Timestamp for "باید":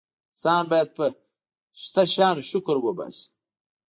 0.71-0.89